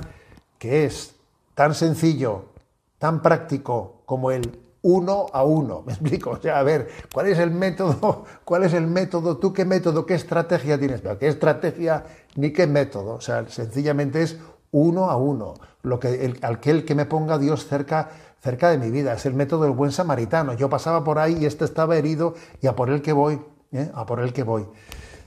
[0.58, 1.16] que es
[1.54, 2.50] tan sencillo,
[2.98, 5.82] tan práctico como el uno a uno.
[5.86, 6.30] ¿Me explico?
[6.30, 8.24] O sea, a ver, ¿cuál es el método?
[8.44, 9.38] ¿Cuál es el método?
[9.38, 11.00] ¿Tú qué método, qué estrategia tienes?
[11.00, 12.04] Pero qué estrategia
[12.36, 13.14] ni qué método.
[13.14, 14.38] O sea, sencillamente es
[14.70, 15.54] uno a uno.
[15.82, 18.10] Lo que, el, aquel que me ponga Dios cerca,
[18.40, 19.14] cerca de mi vida.
[19.14, 20.54] Es el método del buen samaritano.
[20.54, 23.40] Yo pasaba por ahí y este estaba herido y a por el que voy.
[23.72, 23.90] ¿eh?
[23.94, 24.66] A por el que voy.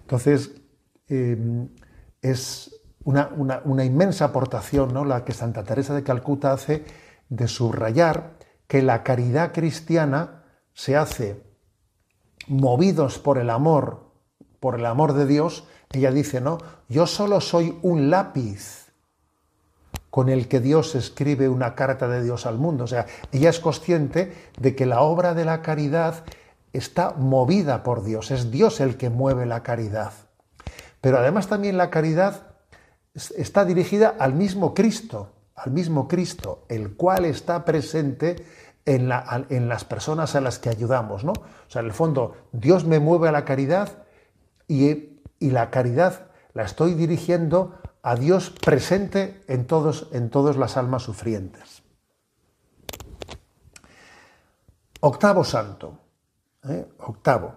[0.02, 0.52] Entonces,
[1.08, 1.70] em,
[2.22, 3.30] es una,
[3.66, 5.06] una inmensa aportación ¿no?
[5.06, 6.86] la que Santa Teresa de Calcuta hace
[7.30, 8.34] de subrayar
[8.72, 11.44] que la caridad cristiana se hace
[12.48, 14.14] movidos por el amor,
[14.62, 16.58] por el amor de Dios, ella dice, no,
[16.88, 18.94] yo solo soy un lápiz
[20.10, 22.86] con el que Dios escribe una carta de Dios al mundo.
[22.86, 26.24] O sea, ella es consciente de que la obra de la caridad
[26.72, 30.14] está movida por Dios, es Dios el que mueve la caridad.
[31.02, 32.54] Pero además también la caridad
[33.36, 38.46] está dirigida al mismo Cristo, al mismo Cristo, el cual está presente
[38.86, 41.34] en, las personas a las que ayudamos, ¿no?
[41.34, 44.04] O sea, en el fondo, Dios me mueve a la caridad
[44.68, 51.04] y, la caridad la estoy dirigiendo a Dios presente en, todos, en todas las almas
[51.04, 51.84] sufrientes.
[55.02, 56.00] Octavo santo,
[56.68, 56.88] ¿eh?
[57.00, 57.56] octavo,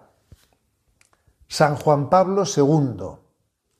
[1.47, 3.17] San Juan Pablo II.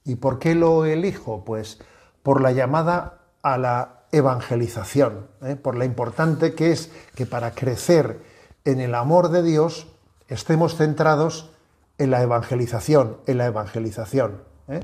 [0.04, 1.44] ¿Y por qué lo elijo?
[1.44, 1.80] Pues
[2.22, 5.56] por la llamada a la evangelización, ¿eh?
[5.56, 8.22] por la importante que es que para crecer
[8.64, 9.88] en el amor de Dios
[10.28, 11.52] estemos centrados
[11.98, 14.42] en la evangelización, en la evangelización.
[14.70, 14.82] ¿eh?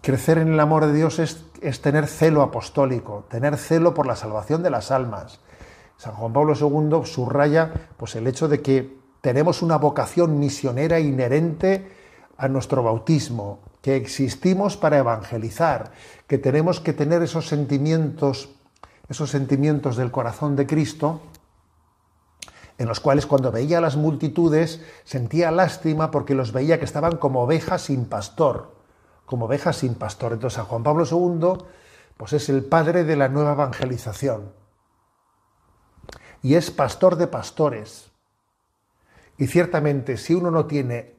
[0.00, 4.16] Crecer en el amor de Dios es, es, tener celo apostólico, tener celo por la
[4.16, 5.40] salvación de las almas.
[5.96, 11.90] San Juan Pablo II subraya pues, el hecho de que tenemos una vocación misionera inherente
[12.36, 15.92] a nuestro bautismo, que existimos para evangelizar,
[16.26, 18.48] que tenemos que tener esos sentimientos
[19.08, 21.20] esos sentimientos del corazón de Cristo,
[22.78, 27.18] en los cuales cuando veía a las multitudes sentía lástima porque los veía que estaban
[27.18, 28.74] como ovejas sin pastor,
[29.26, 30.32] como ovejas sin pastor.
[30.32, 31.66] Entonces San Juan Pablo II
[32.16, 34.52] pues es el padre de la nueva evangelización
[36.42, 38.10] y es pastor de pastores.
[39.36, 41.14] Y ciertamente si uno no tiene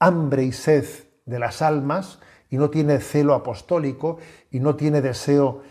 [0.00, 4.18] hambre y sed de las almas y no tiene celo apostólico
[4.50, 5.62] y no tiene deseo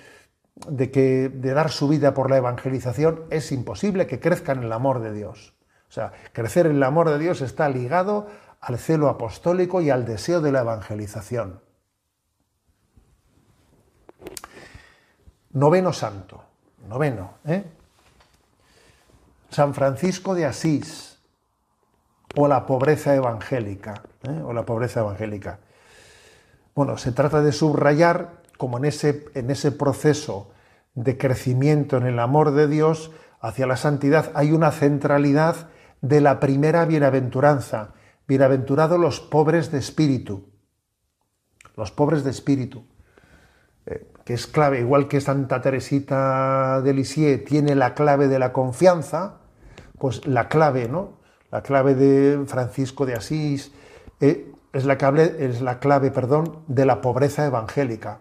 [0.68, 4.74] de, que, de dar su vida por la evangelización, es imposible que crezcan en el
[4.74, 5.54] amor de Dios.
[5.90, 8.28] O sea, crecer en el amor de Dios está ligado
[8.62, 11.62] al celo apostólico y al deseo de la evangelización.
[15.52, 16.44] Noveno santo,
[16.90, 17.64] noveno, ¿eh?
[19.50, 21.18] San Francisco de Asís,
[22.36, 24.42] o la pobreza evangélica, ¿eh?
[24.44, 25.60] o la pobreza evangélica.
[26.76, 30.52] Bueno, se trata de subrayar como en ese, en ese proceso
[30.94, 35.70] de crecimiento en el amor de Dios hacia la santidad hay una centralidad
[36.02, 37.94] de la primera bienaventuranza.
[38.28, 40.50] Bienaventurados los pobres de espíritu.
[41.76, 42.86] Los pobres de espíritu.
[43.86, 48.52] Eh, que es clave, igual que Santa Teresita de Lisieux tiene la clave de la
[48.52, 49.42] confianza,
[50.00, 51.20] pues la clave, ¿no?
[51.52, 53.72] La clave de Francisco de Asís
[54.20, 58.20] eh, es, la clave, es la clave, perdón, de la pobreza evangélica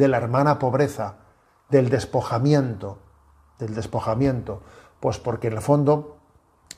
[0.00, 1.16] de la hermana pobreza,
[1.68, 2.98] del despojamiento,
[3.58, 4.62] del despojamiento,
[4.98, 6.16] pues porque en el fondo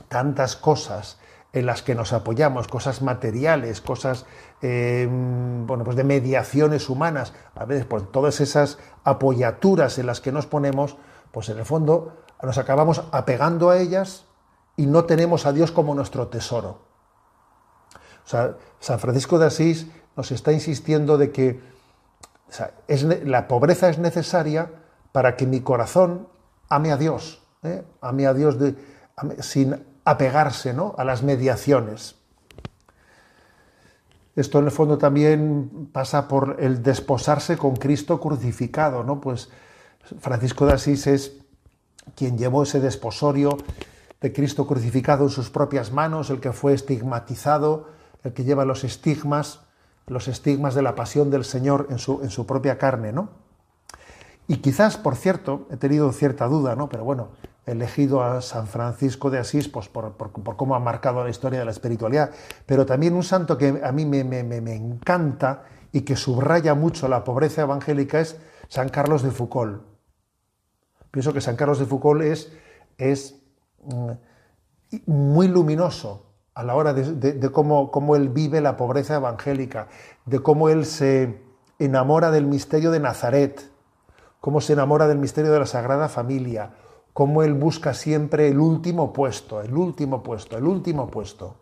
[0.09, 1.21] tantas cosas
[1.53, 4.27] en las que nos apoyamos, cosas materiales, cosas
[4.61, 10.33] eh, bueno, pues de mediaciones humanas, a veces pues todas esas apoyaturas en las que
[10.33, 10.97] nos ponemos,
[11.31, 14.27] pues en el fondo nos acabamos apegando a ellas
[14.77, 16.92] y no tenemos a Dios como nuestro tesoro.
[18.25, 21.61] San Francisco de Asís nos está insistiendo de que
[23.25, 24.71] la pobreza es necesaria
[25.13, 26.29] para que mi corazón
[26.69, 27.83] ame a Dios, ¿eh?
[28.01, 28.57] ame a Dios
[29.41, 30.95] sin apegarse ¿no?
[30.99, 32.17] a las mediaciones.
[34.35, 39.21] Esto en el fondo también pasa por el desposarse con Cristo crucificado, ¿no?
[39.21, 39.51] Pues
[40.21, 41.33] Francisco de Asís es
[42.17, 43.59] quien llevó ese desposorio
[44.23, 47.89] de Cristo crucificado en sus propias manos, el que fue estigmatizado,
[48.25, 49.61] el que lleva los estigmas
[50.07, 53.31] los estigmas de la pasión del Señor en su, en su propia carne, ¿no?
[54.49, 56.89] Y quizás, por cierto, he tenido cierta duda, ¿no?
[56.89, 57.29] Pero bueno,
[57.65, 60.17] he elegido a San Francisco de Asís pues, por,
[60.57, 62.33] cómo ha marcado la historia de la espiritualidad,
[62.67, 67.23] pero también un santo que a mí me, me, encanta y que subraya mucho la
[67.23, 68.37] pobreza evangélica es
[68.69, 69.83] San Carlos de Foucault.
[71.11, 72.53] Pienso que San Carlos de Foucault es,
[72.99, 73.37] es
[73.85, 74.11] mm,
[75.07, 79.89] muy luminoso, a la hora de, cómo, cómo, él vive la pobreza evangélica,
[80.27, 81.43] de cómo él se
[81.79, 83.71] enamora del misterio de Nazaret,
[84.41, 86.75] cómo se enamora del misterio de la Sagrada Familia,
[87.13, 91.57] cómo él busca siempre el último puesto, el último puesto, el último puesto.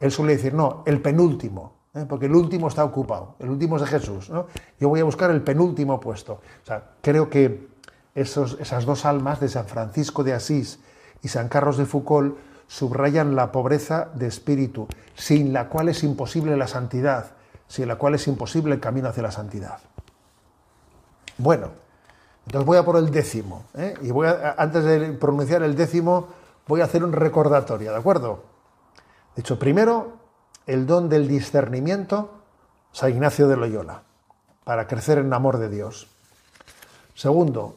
[0.00, 2.06] Él suele decir, no, el penúltimo, ¿eh?
[2.08, 4.30] porque el último está ocupado, el último es de Jesús.
[4.30, 4.46] ¿no?
[4.80, 6.34] Yo voy a buscar el penúltimo puesto.
[6.62, 7.68] O sea, creo que
[8.14, 10.80] esos, esas dos almas de San Francisco de Asís
[11.22, 12.36] y San Carlos de Foucault
[12.68, 17.32] subrayan la pobreza de espíritu, sin la cual es imposible la santidad,
[17.66, 19.80] sin la cual es imposible el camino hacia la santidad.
[21.38, 21.70] Bueno,
[22.46, 23.94] entonces voy a por el décimo, ¿eh?
[24.02, 26.28] y voy antes de pronunciar el décimo,
[26.66, 28.44] voy a hacer un recordatorio, ¿de acuerdo?
[29.34, 30.18] De primero,
[30.66, 32.42] el don del discernimiento,
[32.92, 34.02] San Ignacio de Loyola,
[34.64, 36.08] para crecer en amor de Dios.
[37.14, 37.76] Segundo,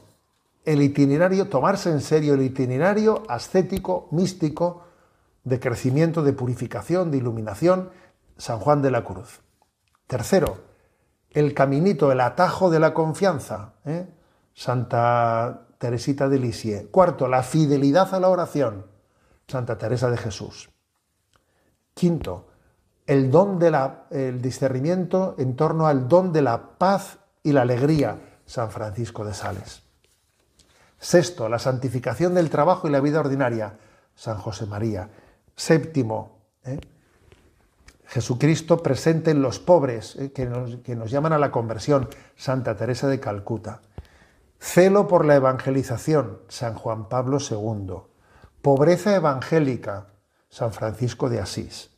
[0.66, 4.84] el itinerario, tomarse en serio el itinerario ascético, místico,
[5.44, 7.90] de crecimiento, de purificación, de iluminación,
[8.38, 9.42] San Juan de la Cruz.
[10.08, 10.58] Tercero,
[11.32, 14.08] el caminito, el atajo de la confianza, ¿eh?
[14.54, 16.90] Santa Teresita de Lisieux.
[16.92, 18.86] Cuarto, la fidelidad a la oración,
[19.48, 20.70] Santa Teresa de Jesús.
[21.94, 22.50] Quinto,
[23.08, 28.70] el don del discernimiento en torno al don de la paz y la alegría, San
[28.70, 29.81] Francisco de Sales.
[31.02, 33.74] Sexto, la santificación del trabajo y la vida ordinaria,
[34.16, 35.10] San José María.
[35.56, 36.80] Séptimo, ¿eh?
[38.06, 40.32] Jesucristo presente en los pobres, ¿eh?
[40.32, 43.82] que, nos, que nos llaman a la conversión, Santa Teresa de Calcuta.
[44.60, 47.96] Celo por la evangelización, San Juan Pablo II.
[48.62, 50.06] Pobreza evangélica,
[50.50, 51.90] San Francisco de Asís.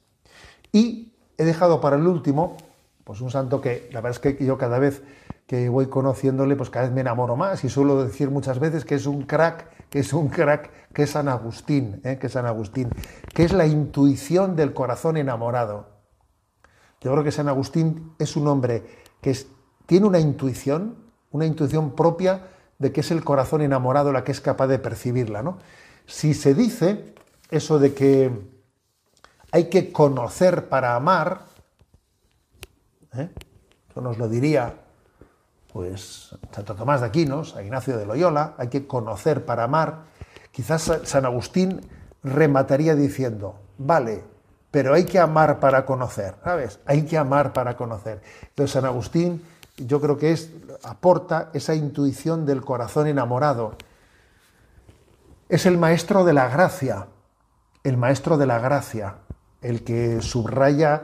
[0.72, 2.56] Y he dejado para el último,
[3.04, 5.04] pues un santo que la verdad es que yo cada vez
[5.48, 8.96] que voy conociéndole, pues cada vez me enamoro más y suelo decir muchas veces que
[8.96, 12.18] es un crack, que es un crack, que es San Agustín, ¿eh?
[12.20, 12.90] que es San Agustín,
[13.34, 15.90] que es la intuición del corazón enamorado.
[17.02, 18.84] Yo creo que San Agustín es un hombre
[19.22, 19.38] que
[19.86, 20.96] tiene una intuición,
[21.32, 22.48] una intuición propia
[22.80, 25.44] de que es el corazón enamorado la que es capaz de percibirla.
[25.44, 25.58] ¿no?
[26.06, 27.14] Si se dice
[27.52, 28.32] eso de que
[29.52, 31.42] hay que conocer para amar,
[33.14, 33.30] ¿eh?
[33.90, 34.83] eso nos lo diría
[35.74, 40.04] pues Santo Tomás de Aquino, San Ignacio de Loyola, hay que conocer para amar,
[40.52, 41.82] quizás San Agustín
[42.24, 44.24] remataría diciendo, vale,
[44.70, 46.80] pero hay que amar para conocer, ¿sabes?
[46.86, 48.22] Hay que amar para conocer.
[48.42, 49.44] Entonces San Agustín
[49.78, 50.52] yo creo que es,
[50.84, 53.76] aporta esa intuición del corazón enamorado.
[55.50, 57.08] Es el maestro de la gracia,
[57.84, 59.16] el maestro de la gracia,
[59.62, 61.04] el que subraya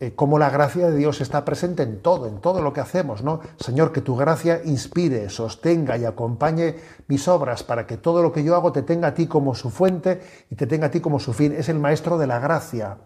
[0.00, 3.24] eh, cómo la gracia de Dios está presente en todo, en todo lo que hacemos,
[3.24, 3.40] ¿no?
[3.58, 6.76] Señor, que tu gracia inspire, sostenga y acompañe
[7.08, 9.70] mis obras para que todo lo que yo hago te tenga a ti como su
[9.70, 10.20] fuente
[10.50, 11.52] y te tenga a ti como su fin.
[11.52, 12.98] Es el maestro de la gracia.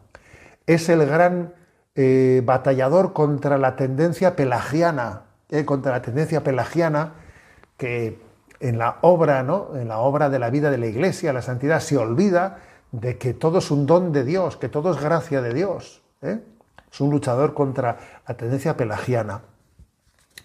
[0.66, 1.54] Es el gran
[1.94, 7.14] eh, batallador contra la tendencia pelagiana, eh, contra la tendencia pelagiana
[7.78, 8.20] que
[8.60, 9.76] en la obra, ¿no?
[9.76, 12.58] En la obra de la vida de la Iglesia, la santidad se olvida
[12.90, 16.02] de que todo es un don de Dios, que todo es gracia de Dios.
[16.92, 19.42] Es un luchador contra la tendencia pelagiana.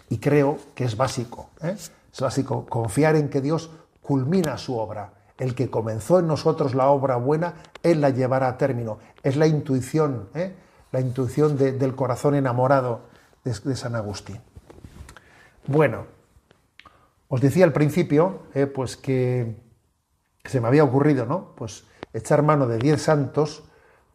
[0.09, 1.75] Y creo que es básico, ¿eh?
[1.77, 3.69] es básico confiar en que Dios
[4.01, 5.13] culmina su obra.
[5.37, 8.99] El que comenzó en nosotros la obra buena, Él la llevará a término.
[9.21, 10.55] Es la intuición, ¿eh?
[10.91, 13.01] la intuición del corazón enamorado
[13.43, 14.39] de, San Agustín.
[15.67, 16.05] Bueno,
[17.27, 18.65] os decía al principio, ¿eh?
[18.65, 19.61] pues que
[20.45, 21.53] se me había ocurrido, ¿no?
[21.55, 21.83] Pues
[22.13, 23.66] echar mano de diez santos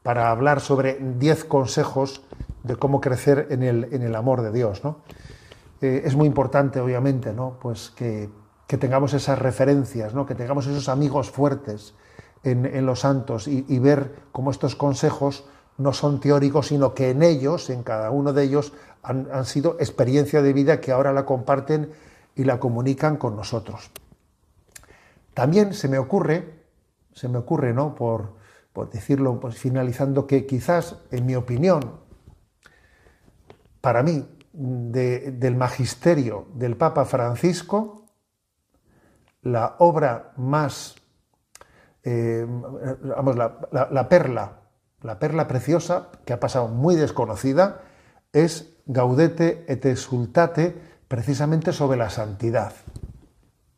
[0.03, 2.23] para hablar sobre diez consejos
[2.63, 4.83] de cómo crecer en el, amor de Dios.
[5.81, 7.59] Eh, es muy importante, obviamente, ¿no?
[7.61, 8.31] pues que,
[8.67, 10.25] tengamos esas referencias, ¿no?
[10.25, 11.95] que tengamos esos amigos fuertes
[12.43, 15.45] en, los santos y, ver cómo estos consejos
[15.77, 18.73] no son teóricos, sino que en ellos, en cada uno de ellos,
[19.03, 21.93] han, han sido experiencia de vida que ahora la comparten
[22.35, 23.91] y la comunican con nosotros.
[25.35, 26.63] También se me ocurre,
[27.13, 27.95] se me ocurre, ¿no?
[27.95, 28.33] Por,
[28.73, 32.01] por decirlo, pues finalizando, que quizás, en mi opinión,
[33.81, 38.07] para mí, de, del magisterio del Papa Francisco,
[39.43, 40.95] la obra más,
[42.05, 44.61] eh, vamos, la, la, la, perla,
[45.03, 47.81] la perla preciosa, que ha pasado muy desconocida,
[48.33, 50.75] es Gaudete et exultate,
[51.09, 52.73] precisamente sobre la santidad,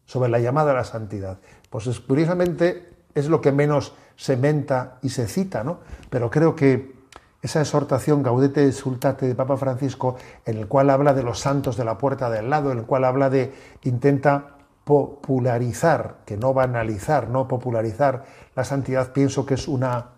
[0.04, 1.40] sobre la llamada a la santidad.
[1.68, 5.80] Pues es, curiosamente es lo que menos se menta y se cita, ¿no?
[6.10, 6.94] Pero creo que
[7.42, 11.84] esa exhortación Gaudete Sultate de Papa Francisco, en el cual habla de los santos de
[11.84, 13.52] la puerta del lado, en el cual habla de,
[13.82, 20.10] intenta popularizar, que no banalizar, no popularizar la santidad, pienso que es una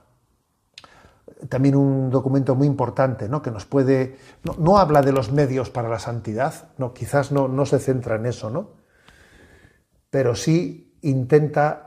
[1.49, 3.42] también un documento muy importante, ¿no?
[3.42, 4.16] que nos puede.
[4.42, 8.16] No, no, habla de los medios para la santidad, no, quizás no, no se centra
[8.16, 8.70] en eso, ¿no?
[10.11, 11.86] Pero sí intenta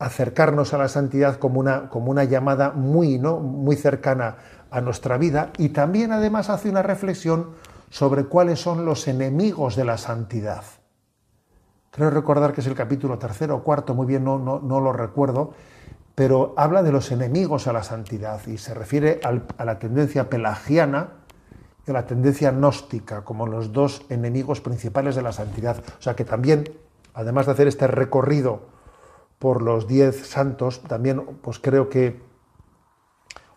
[0.00, 3.38] acercarnos a la santidad como una, como una llamada muy, ¿no?
[3.38, 4.36] muy cercana
[4.70, 7.50] a nuestra vida y también además hace una reflexión
[7.90, 10.64] sobre cuáles son los enemigos de la santidad.
[11.90, 14.92] Creo recordar que es el capítulo tercero o cuarto, muy bien no, no, no lo
[14.92, 15.52] recuerdo,
[16.14, 21.08] pero habla de los enemigos a la santidad y se refiere a la tendencia pelagiana
[21.86, 25.76] y a la tendencia gnóstica como los dos enemigos principales de la santidad.
[25.78, 26.72] O sea que también,
[27.12, 28.79] además de hacer este recorrido
[29.40, 32.22] por los diez santos, también pues creo que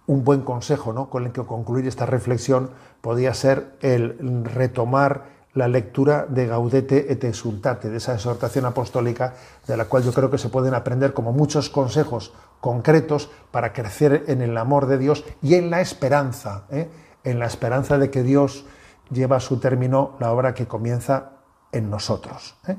[0.08, 1.10] un buen consejo ¿no?
[1.10, 2.72] con el que concluir esta reflexión
[3.02, 9.36] podría ser el retomar la lectura de Gaudete et Exultate, de esa exhortación apostólica,
[9.68, 14.24] de la cual yo creo que se pueden aprender como muchos consejos concretos para crecer
[14.28, 16.90] en el amor de Dios y en la esperanza, ¿eh?
[17.26, 18.66] en la esperanza de que Dios
[19.12, 21.34] lleva a su término la obra que comienza
[21.74, 22.56] en nosotros.
[22.68, 22.78] ¿eh?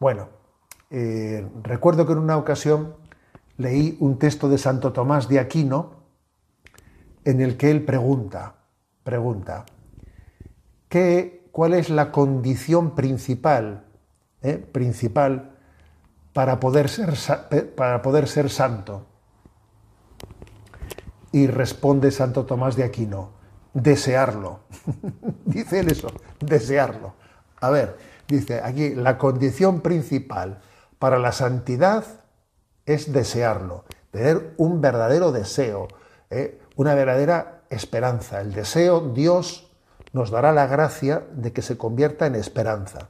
[0.00, 0.41] Bueno,
[0.94, 2.94] eh, recuerdo que en una ocasión
[3.56, 6.02] leí un texto de Santo Tomás de Aquino
[7.24, 8.56] en el que él pregunta,
[9.02, 9.64] pregunta,
[10.90, 13.84] ¿qué, ¿cuál es la condición principal,
[14.42, 15.52] eh, principal
[16.34, 17.14] para poder, ser,
[17.74, 19.06] para poder ser santo?
[21.32, 23.30] Y responde Santo Tomás de Aquino,
[23.72, 24.60] desearlo.
[25.46, 27.14] dice él eso, desearlo.
[27.62, 27.96] A ver,
[28.28, 30.60] dice aquí, la condición principal
[31.02, 32.04] para la santidad
[32.86, 35.88] es desearlo, tener un verdadero deseo,
[36.30, 36.60] ¿eh?
[36.76, 38.40] una verdadera esperanza.
[38.40, 39.68] El deseo, Dios
[40.12, 43.08] nos dará la gracia de que se convierta en esperanza.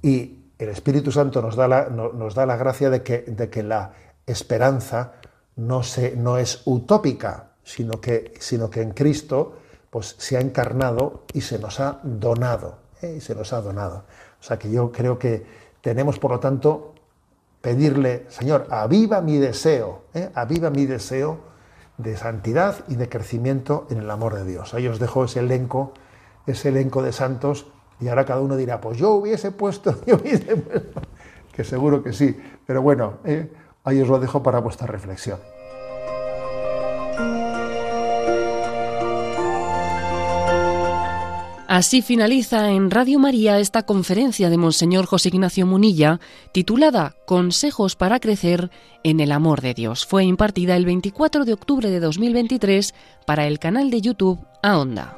[0.00, 2.12] Y el Espíritu Santo nos da la, no,
[2.56, 3.94] gracia de que, la
[4.24, 5.14] esperanza
[5.56, 9.56] no, es utópica, sino que, sino que en Cristo
[9.90, 12.78] pues, se ha encarnado y se nos ha donado.
[13.02, 13.14] ¿eh?
[13.16, 14.04] Y se nos ha donado.
[14.40, 15.44] O sea que yo creo que
[15.80, 16.94] tenemos, por lo tanto,
[17.60, 20.30] pedirle, Señor, aviva mi deseo, ¿eh?
[20.34, 21.40] aviva mi deseo
[21.96, 24.74] de santidad y de crecimiento en el amor de Dios.
[24.74, 25.92] Ahí os dejo ese elenco,
[26.46, 27.66] ese elenco de santos,
[28.00, 31.00] y ahora cada uno dirá, pues yo hubiese puesto, yo hubiese puesto,
[31.52, 33.50] que seguro que sí, pero bueno, ¿eh?
[33.84, 35.38] ahí os lo dejo para vuestra reflexión.
[41.78, 46.18] Así finaliza en Radio María esta conferencia de Monseñor José Ignacio Munilla,
[46.50, 48.72] titulada Consejos para crecer
[49.04, 50.04] en el amor de Dios.
[50.04, 52.94] Fue impartida el 24 de octubre de 2023
[53.28, 55.16] para el canal de YouTube A Onda.